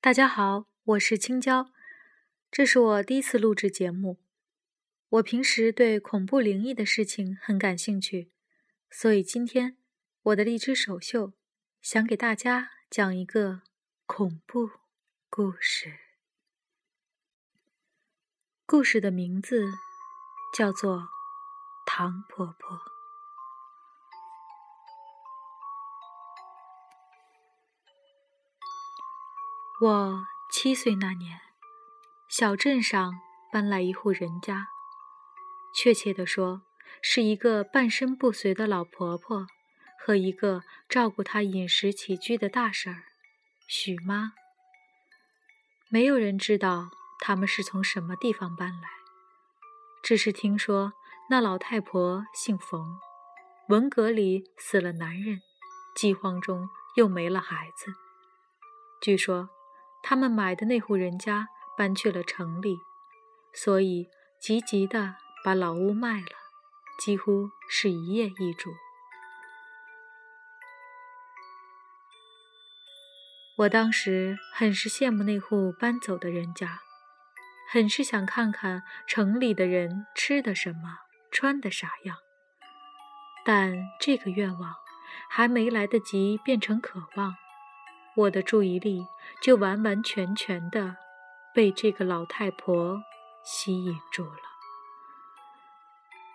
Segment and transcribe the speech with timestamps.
[0.00, 1.70] 大家好，我是青椒，
[2.50, 4.18] 这是我第一次录制节目。
[5.08, 8.30] 我平时对恐怖灵异的事情很感兴趣，
[8.90, 9.76] 所以今天
[10.22, 11.32] 我的荔枝首秀
[11.82, 13.62] 想给大家讲一个
[14.06, 14.70] 恐怖
[15.28, 15.98] 故事。
[18.64, 19.72] 故事的名字
[20.56, 20.98] 叫做
[21.86, 22.76] 《唐婆婆》。
[29.80, 31.38] 我七岁那年，
[32.28, 33.12] 小镇上
[33.52, 34.66] 搬来一户人家，
[35.72, 36.62] 确切地说，
[37.00, 39.46] 是一个半身不遂的老婆婆
[40.04, 43.04] 和一个照顾她饮食起居的大婶儿
[43.68, 44.32] 许妈。
[45.88, 46.90] 没有人知道
[47.20, 48.88] 他们是从什么地方搬来，
[50.02, 50.94] 只是听说
[51.30, 52.98] 那老太婆姓冯，
[53.68, 55.40] 文革里死了男人，
[55.94, 57.92] 饥荒中又没了孩子，
[59.00, 59.48] 据说。
[60.08, 62.78] 他们买的那户人家搬去了城里，
[63.52, 64.08] 所以
[64.40, 66.30] 急急的把老屋卖了，
[66.98, 68.70] 几乎是一夜易主。
[73.58, 76.78] 我当时很是羡慕那户搬走的人家，
[77.70, 81.00] 很是想看看城里的人吃的什么，
[81.30, 82.16] 穿的啥样。
[83.44, 84.74] 但这个愿望
[85.28, 87.34] 还没来得及变成渴望。
[88.18, 89.06] 我的注意力
[89.40, 90.96] 就完完全全的
[91.54, 93.00] 被这个老太婆
[93.44, 94.40] 吸引住了。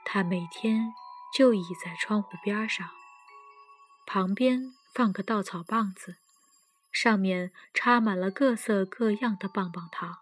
[0.06, 0.94] 她每天
[1.36, 2.90] 就倚在窗户边上，
[4.06, 6.16] 旁边放个稻草棒子，
[6.90, 10.20] 上面插满了各色各样的棒棒糖。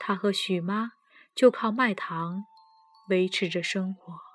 [0.00, 0.92] 她和许妈
[1.32, 2.44] 就靠卖糖
[3.08, 4.29] 维持着生活。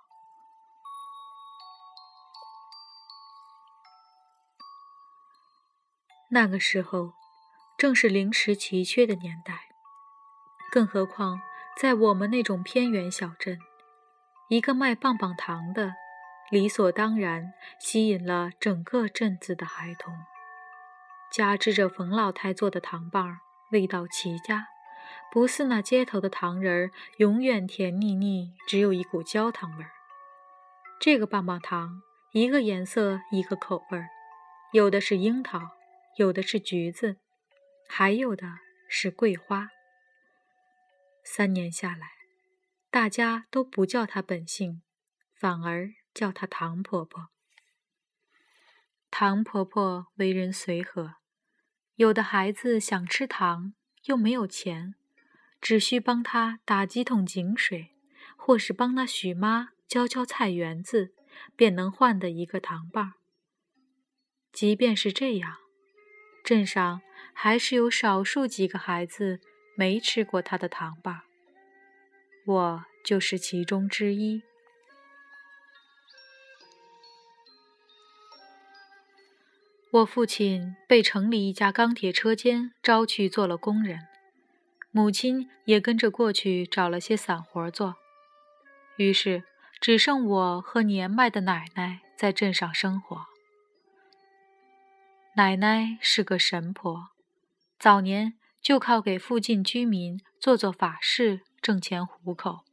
[6.35, 7.13] 那个时候，
[7.77, 9.69] 正是零食奇缺的年代，
[10.69, 11.39] 更何况
[11.79, 13.57] 在我们那种偏远小镇，
[14.49, 15.93] 一个卖棒棒糖的，
[16.49, 20.13] 理所当然吸引了整个镇子的孩童。
[21.31, 23.39] 加之这冯老太做的糖棒
[23.71, 24.67] 味道奇佳，
[25.31, 29.91] 不似那街头的糖人儿永远甜腻腻，只有一股焦糖味儿。
[30.99, 32.01] 这个棒棒糖，
[32.33, 34.09] 一个颜色一个口味儿，
[34.73, 35.61] 有的是樱桃。
[36.17, 37.17] 有的是橘子，
[37.89, 39.69] 还有的是桂花。
[41.25, 42.11] 三年下来，
[42.89, 44.81] 大家都不叫她本姓，
[45.33, 47.27] 反而叫她唐婆婆。
[49.11, 51.15] 唐婆婆为人随和，
[51.95, 53.73] 有的孩子想吃糖
[54.05, 54.95] 又没有钱，
[55.59, 57.93] 只需帮她打几桶井水，
[58.37, 61.13] 或是帮那许妈浇浇菜园子，
[61.57, 63.15] 便能换得一个糖棒。
[64.53, 65.57] 即便是这样。
[66.45, 67.01] 镇上
[67.33, 69.39] 还是有少数几个孩子
[69.75, 71.25] 没吃过他的糖吧，
[72.45, 74.43] 我就是其中之一。
[79.89, 84.07] 我父亲被城里一家钢铁车间招去做了工人，
[84.91, 87.95] 母亲也跟着过去找了些散活做，
[88.97, 89.43] 于是
[89.81, 93.25] 只剩我和年迈的奶奶在镇上生活。
[95.37, 97.09] 奶奶是个神婆，
[97.77, 102.63] 早年就靠给附近居民做做法事挣钱糊口。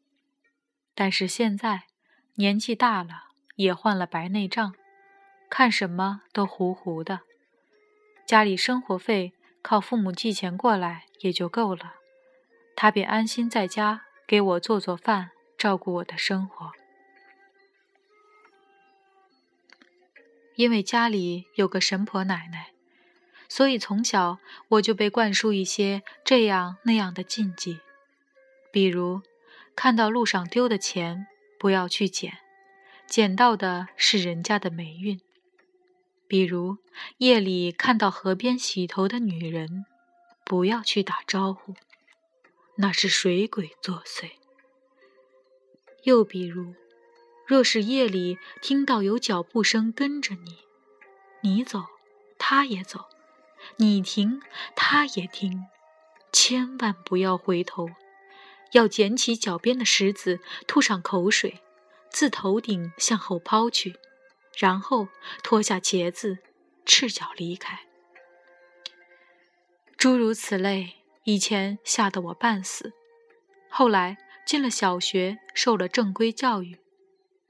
[0.94, 1.86] 但是现在
[2.36, 3.24] 年纪大了，
[3.56, 4.76] 也患了白内障，
[5.50, 7.22] 看什么都糊糊的。
[8.24, 11.94] 家里生活费靠父母寄钱过来也就够了，
[12.76, 16.70] 她便安心在家给我做做饭，照顾我的生活。
[20.62, 22.70] 因为家里有个神婆奶奶，
[23.48, 27.80] 所以从小我就被灌输一些这样那样的禁忌，
[28.70, 29.22] 比如
[29.74, 31.26] 看到路上丢的钱
[31.58, 32.38] 不要去捡，
[33.08, 35.18] 捡到的是人家的霉运；
[36.28, 36.78] 比如
[37.18, 39.84] 夜里看到河边洗头的女人，
[40.44, 41.74] 不要去打招呼，
[42.76, 44.30] 那是水鬼作祟；
[46.04, 46.76] 又比如。
[47.52, 50.60] 若是夜里听到有脚步声跟着你，
[51.42, 51.84] 你走，
[52.38, 53.10] 他也走；
[53.76, 54.40] 你停，
[54.74, 55.66] 他也停。
[56.32, 57.90] 千万不要回头，
[58.70, 61.60] 要捡起脚边的石子，吐上口水，
[62.10, 63.96] 自头顶向后抛去，
[64.56, 65.08] 然后
[65.42, 66.38] 脱下鞋子，
[66.86, 67.80] 赤脚离开。
[69.98, 70.94] 诸如此类，
[71.24, 72.94] 以前吓得我半死，
[73.68, 74.16] 后来
[74.46, 76.78] 进了小学，受了正规教育。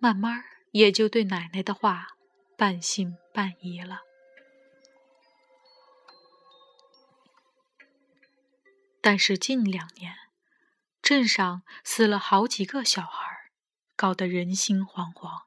[0.02, 2.08] 慢慢也就对奶奶的话
[2.56, 4.00] 半信半疑了。
[9.00, 10.12] 但是近两年，
[11.00, 13.52] 镇上死了好几个小孩，
[13.94, 15.44] 搞得人心惶惶，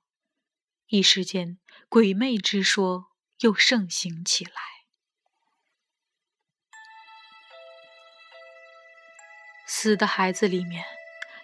[0.88, 1.58] 一时间
[1.90, 3.08] 鬼魅之说
[3.40, 4.54] 又盛行起来。
[9.68, 10.86] 死的孩子里面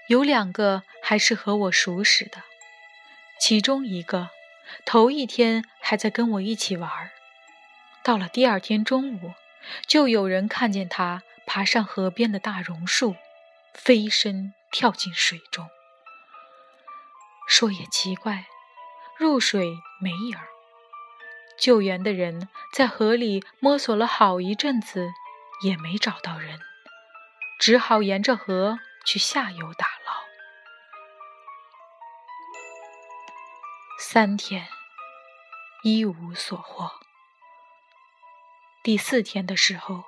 [0.08, 2.44] 有两个还是和我熟识的。
[3.42, 4.30] 其中一个
[4.86, 7.10] 头一天还在跟我一起玩，
[8.04, 9.34] 到了第二天中午，
[9.88, 11.24] 就有人看见他。
[11.48, 13.16] 爬上河边的大榕树，
[13.74, 15.68] 飞身跳进水中。
[17.48, 18.46] 说也奇怪，
[19.18, 20.48] 入水没影儿。
[21.60, 25.10] 救援的人在河里摸索了好一阵子，
[25.64, 26.60] 也没找到人，
[27.60, 29.88] 只好沿着河去下游打
[34.14, 34.68] 三天，
[35.84, 36.92] 一无所获。
[38.84, 40.04] 第四天的时候。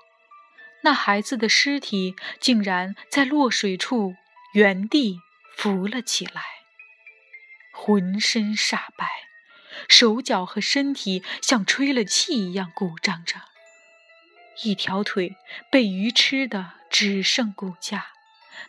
[0.83, 4.15] 那孩子的尸体竟然在落水处
[4.51, 5.21] 原地
[5.55, 6.43] 浮了起来，
[7.71, 9.07] 浑身煞白，
[9.87, 13.39] 手脚和身体像吹了气一样鼓胀着，
[14.63, 15.37] 一条腿
[15.71, 18.07] 被鱼吃的只剩骨架，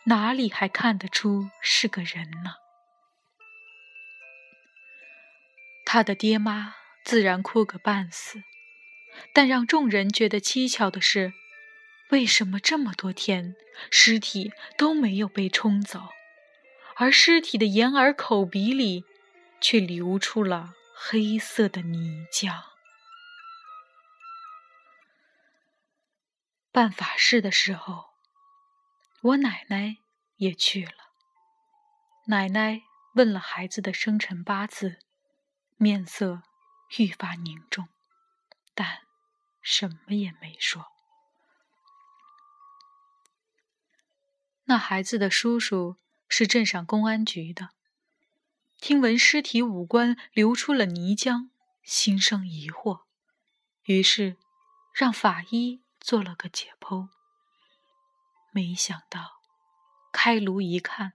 [0.05, 2.55] 哪里还看得出是个人呢？
[5.95, 6.75] 他的爹妈
[7.05, 8.43] 自然哭个半死，
[9.33, 11.31] 但让众人觉得蹊跷的是。
[12.09, 13.55] 为什么这么多天
[13.89, 16.09] 尸体都没有被冲走，
[16.97, 19.05] 而尸体的眼耳口鼻里
[19.61, 22.61] 却流出了黑色的泥浆？
[26.73, 28.07] 办法事的时候，
[29.21, 29.95] 我奶奶
[30.35, 30.91] 也去了。
[32.27, 32.81] 奶奶
[33.13, 34.99] 问了孩子的生辰八字，
[35.77, 36.43] 面色
[36.97, 37.89] 愈发凝重，
[38.73, 38.99] 但
[39.61, 40.87] 什么也没说。
[44.65, 47.69] 那孩子的叔叔是镇上公安局的，
[48.79, 51.49] 听闻尸体五官流出了泥浆，
[51.83, 53.03] 心生疑惑，
[53.83, 54.37] 于是
[54.93, 57.09] 让法医做了个解剖。
[58.51, 59.41] 没想到
[60.11, 61.13] 开颅一看，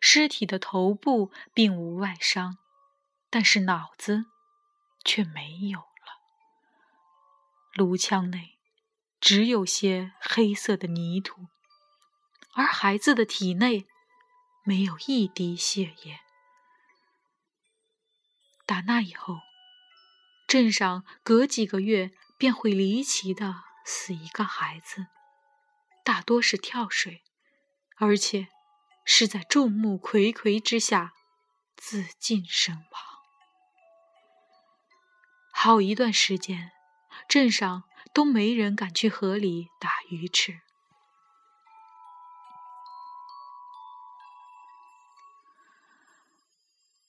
[0.00, 2.58] 尸体的头部并无外伤，
[3.34, 4.26] 但是脑子
[5.04, 6.22] 却没有了，
[7.72, 8.60] 颅腔内
[9.20, 11.48] 只有些黑色的泥土。
[12.52, 13.88] 而孩子的体内
[14.62, 16.20] 没有一滴血液。
[18.64, 19.40] 打那以后，
[20.46, 25.08] 镇上隔几个月便会离奇的死一个孩子，
[26.04, 27.24] 大多是跳水，
[27.96, 28.46] 而且
[29.04, 31.14] 是在众目睽睽之下
[31.76, 33.13] 自尽身亡。
[35.64, 36.72] 好一段时间，
[37.26, 40.60] 镇上都没人敢去河里打鱼吃。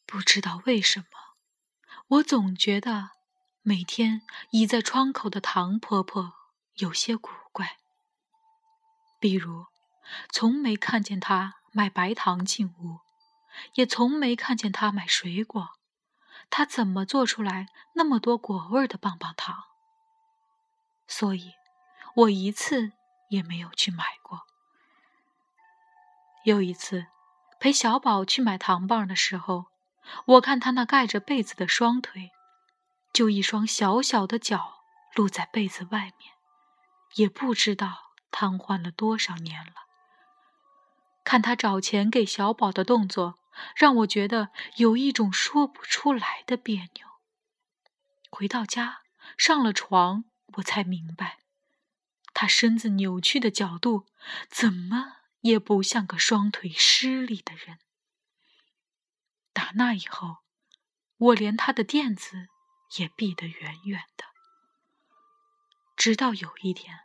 [0.06, 1.06] 不知道为什么，
[2.08, 3.10] 我总觉得
[3.62, 4.22] 每天
[4.52, 6.32] 倚在窗口的唐婆婆
[6.76, 7.76] 有些古怪。
[9.20, 9.66] 比如，
[10.32, 13.02] 从没看见她买白糖进屋，
[13.74, 15.75] 也从没看见她买水果。
[16.58, 19.66] 他怎么做出来那么多果味的棒棒糖？
[21.06, 21.52] 所以，
[22.16, 22.94] 我一次
[23.28, 24.44] 也没有去买过。
[26.46, 27.08] 有一次，
[27.60, 29.66] 陪小宝去买糖棒的时候。
[30.28, 32.32] 我看他那盖着被子的双腿，
[33.12, 34.76] 就一双小小的脚
[35.14, 36.32] 露在被子外面，
[37.16, 39.74] 也不知道瘫痪了多少年了。
[41.26, 43.36] 看他找钱给小宝的动作，
[43.76, 47.08] 让我觉得有一种说不出来的别扭。
[48.30, 49.02] 回到家，
[49.38, 50.26] 上了床，
[50.58, 51.40] 我才明白，
[52.34, 54.08] 他身子扭曲的角度，
[54.50, 57.80] 怎么也不像个双腿失力的人。
[59.54, 60.40] 打那以后，
[61.18, 62.48] 我连他的垫子
[62.98, 64.26] 也避得远远的。
[65.96, 67.00] 直到有一天，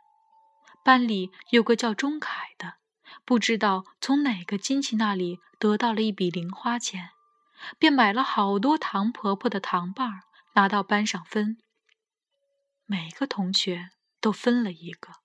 [0.83, 2.75] 班里有个叫钟凯的，
[3.23, 7.11] 不知道从哪个亲戚那里得到了一笔零花钱，
[7.77, 10.21] 便买了好多唐婆婆的糖棒
[10.55, 11.59] 拿到班上分。
[12.87, 15.17] 每个同学都分了一个，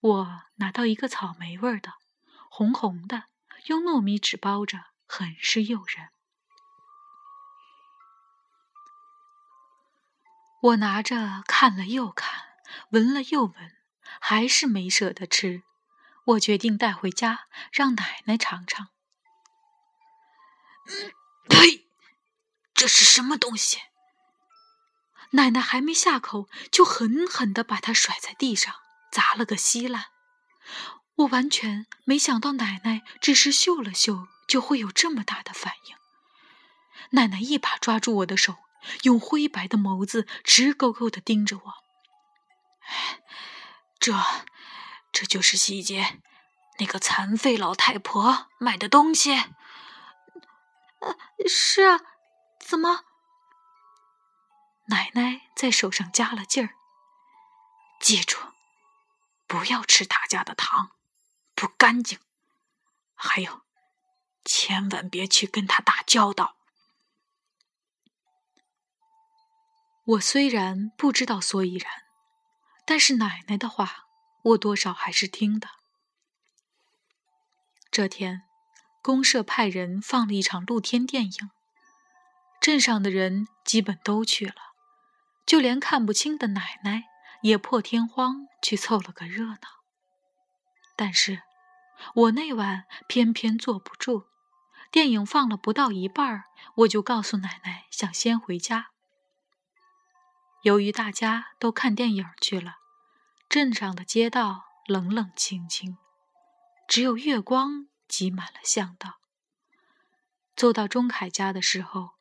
[0.00, 1.92] 我拿到一个草莓味的，
[2.50, 3.26] 红红的，
[3.66, 4.86] 用糯米纸包着。
[5.12, 6.10] 很是诱人。
[10.62, 12.44] 我拿着看了又看，
[12.90, 13.76] 闻了又闻，
[14.20, 15.64] 还是没舍得吃。
[16.26, 18.90] 我决定带回家让奶奶尝尝。
[21.48, 21.86] 呸！
[22.74, 23.78] 这是什么东西？
[25.32, 28.74] 奶奶还没下口，就狠狠地把它甩在地上，
[29.12, 30.06] 砸了个稀烂。
[31.16, 35.96] 我完全没想到奶奶只是嗅了嗅就会有这么大的反应。
[37.10, 38.56] 奶奶一把抓住我的手，
[39.02, 41.74] 用灰白的眸子直勾勾地盯着我。
[43.98, 44.14] 这，
[45.12, 46.20] 这就是西街
[46.78, 49.44] 那个残废老太婆买的东西。
[51.00, 51.16] 呃，
[51.48, 52.00] 是啊，
[52.60, 53.04] 怎么？
[54.86, 56.74] 奶奶在手上加了劲儿。
[58.00, 58.38] 记住，
[59.46, 60.96] 不要吃他家的糖，
[61.54, 62.18] 不干净。
[63.14, 63.62] 还有，
[64.44, 66.56] 千万别去跟他打交道。
[70.06, 72.04] 我虽然不知道所以然，
[72.84, 74.06] 但是奶奶的话，
[74.42, 75.68] 我多少还是听的。
[77.90, 78.48] 这天，
[79.02, 81.50] 公社派人放了一场露天电影，
[82.60, 84.54] 镇上的人基本都去了，
[85.46, 87.04] 就连看不清的奶奶
[87.42, 89.58] 也破天荒去凑了个热闹。
[90.96, 91.42] 但是，
[92.14, 94.26] 我那晚偏偏坐不住，
[94.90, 96.44] 电影放了不到一半
[96.76, 98.88] 我就告诉奶奶想先回家。
[100.62, 102.76] 由于大家都看电影去了，
[103.48, 105.96] 镇上的街道冷冷清清，
[106.86, 109.20] 只有月光挤满了巷道。
[110.56, 112.18] 走到钟凯家的时候，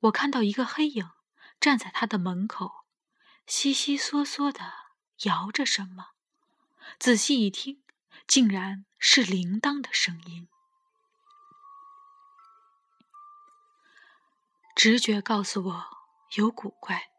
[0.00, 1.10] 我看到一个黑影
[1.58, 2.84] 站在他的门口，
[3.46, 4.72] 悉悉嗦嗦地
[5.22, 6.10] 摇着什么。
[7.00, 7.82] 仔细一听，
[8.28, 10.48] 竟然是铃铛的声音。
[14.76, 15.86] 直觉告诉我
[16.36, 17.10] 有古怪。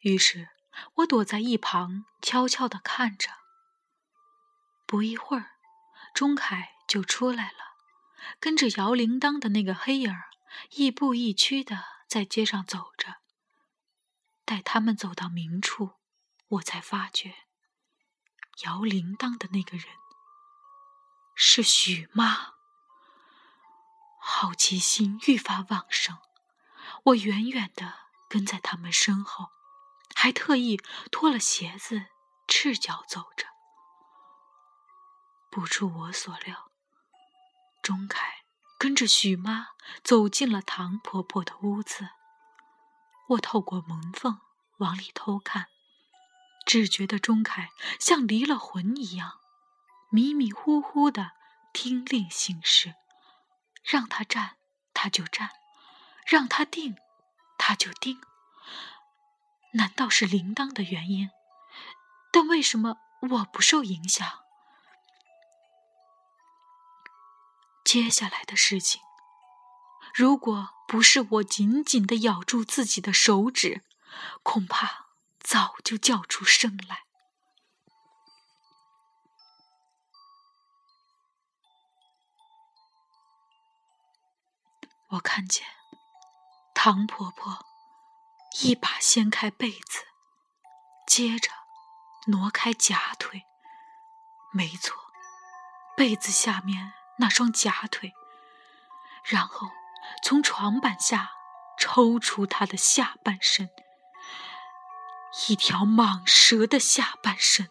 [0.00, 0.50] 于是，
[0.94, 3.30] 我躲在一旁，悄悄地看着。
[4.86, 5.56] 不一会儿，
[6.14, 7.76] 钟凯就出来了，
[8.40, 10.30] 跟着摇铃铛的那个黑影儿，
[10.70, 13.18] 亦步亦趋地在街上走着。
[14.46, 15.92] 待他们走到明处，
[16.48, 17.34] 我才发觉，
[18.64, 19.86] 摇铃铛的那个人
[21.36, 22.54] 是许妈。
[24.18, 26.18] 好奇心愈发旺盛，
[27.04, 27.94] 我远远地
[28.28, 29.50] 跟在他们身后。
[30.14, 30.80] 还特意
[31.12, 32.06] 脱了鞋子，
[32.48, 33.46] 赤脚走着。
[35.48, 36.67] 不出我所料，
[37.88, 38.44] 钟凯
[38.78, 39.68] 跟着许妈
[40.04, 42.10] 走进了唐婆婆的屋子。
[43.28, 44.42] 我透过门缝
[44.76, 45.68] 往里偷看，
[46.66, 49.40] 只觉得钟凯像离了魂一样，
[50.10, 51.30] 迷迷糊糊的
[51.72, 52.94] 听令行事，
[53.82, 54.58] 让他站
[54.92, 55.52] 他就站，
[56.26, 56.94] 让他定
[57.56, 58.20] 他就定。
[59.72, 61.30] 难道是铃铛的原因？
[62.30, 62.98] 但为什么
[63.30, 64.44] 我不受影响？
[67.88, 69.00] 接下来的事情，
[70.12, 73.82] 如果不是我紧紧的咬住自己的手指，
[74.42, 75.06] 恐怕
[75.40, 77.04] 早就叫出声来。
[85.12, 85.66] 我看见
[86.74, 87.64] 唐婆婆。
[88.60, 90.04] 一把掀开被子，
[91.06, 91.50] 接着
[92.26, 93.44] 挪开假腿。
[94.52, 94.94] 没错，
[95.96, 98.14] 被子下面那双假腿。
[99.24, 99.70] 然后
[100.22, 101.32] 从床板下
[101.78, 103.70] 抽出他的下半身，
[105.48, 107.70] 一条蟒蛇的下半身。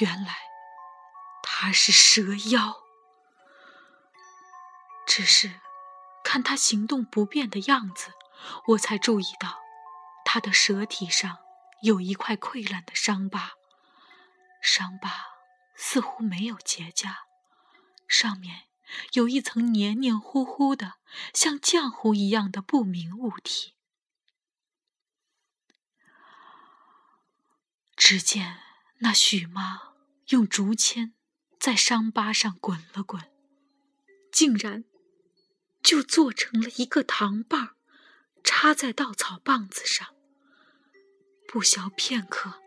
[0.00, 0.36] 原来
[1.42, 2.76] 他是蛇妖。
[5.06, 5.60] 只是
[6.22, 8.12] 看他行动不便的样子。
[8.68, 9.58] 我才注意到，
[10.24, 11.38] 他的蛇体上
[11.82, 13.54] 有一块溃烂的伤疤，
[14.62, 15.10] 伤疤
[15.74, 17.14] 似乎没有结痂，
[18.08, 18.64] 上面
[19.12, 20.94] 有一层黏黏糊糊的、
[21.32, 23.74] 像浆糊一样的不明物体。
[27.94, 28.58] 只见
[28.98, 29.92] 那许妈
[30.28, 31.14] 用竹签
[31.60, 33.30] 在伤疤上滚了滚，
[34.32, 34.84] 竟然
[35.82, 37.76] 就做成了一个糖棒。
[38.44, 40.14] 插在稻草棒子上，
[41.46, 42.62] 不消片刻，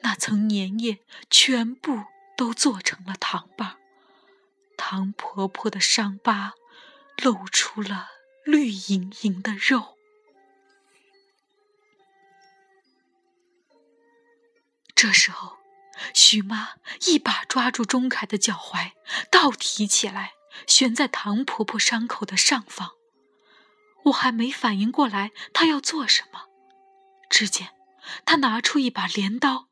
[0.00, 3.78] 那层粘液全部都做成了糖棒。
[4.76, 6.54] 唐婆婆的伤疤
[7.22, 8.08] 露出了
[8.44, 9.96] 绿莹莹的肉。
[14.94, 15.58] 这时候，
[16.14, 16.70] 许妈
[17.06, 18.92] 一把抓住钟凯的脚踝，
[19.30, 20.32] 倒提起来，
[20.66, 22.92] 悬在唐婆婆伤口的上方。
[24.04, 26.46] 我还没反应过来，他要做什么。
[27.28, 27.74] 只见
[28.24, 29.68] 他拿出一把镰刀，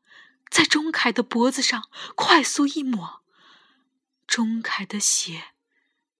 [0.51, 3.23] 在钟凯的脖子上快速一抹，
[4.35, 5.53] 钟凯的血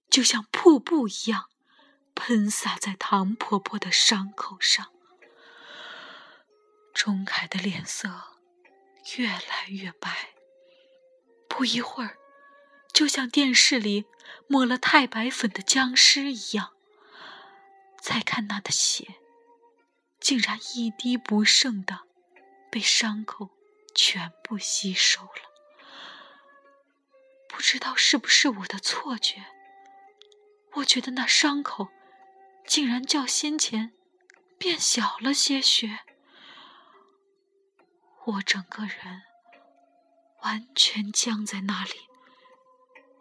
[0.09, 1.49] 就像瀑布一样
[2.13, 4.93] 喷洒在唐婆婆的伤口上。
[6.93, 8.37] 钟凯的脸色
[9.17, 10.29] 越来越白，
[11.49, 12.17] 不一会儿，
[12.93, 14.05] 就像电视里
[14.47, 16.71] 抹了太白粉的僵尸一样。
[18.01, 19.15] 再看他的血，
[20.21, 22.03] 竟然一滴不剩的
[22.71, 23.49] 被伤口
[23.93, 25.54] 全部吸收了。
[27.55, 29.45] 不知道是不是我的错觉，
[30.73, 31.87] 我觉得那伤口
[32.67, 33.93] 竟然较先前
[34.57, 35.97] 变小了些许。
[38.25, 39.21] 我整个人
[40.41, 41.91] 完全僵在那里，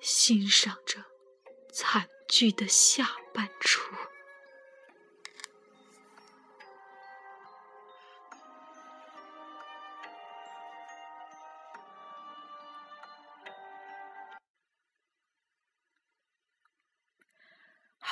[0.00, 1.04] 欣赏着
[1.72, 3.94] 惨剧的下半出。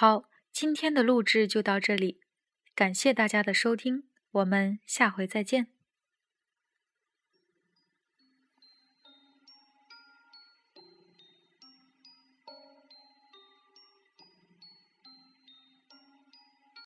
[0.02, 2.18] 好，今天的录制就到这里，
[2.74, 5.68] 感谢大家的收听，我们下回再见。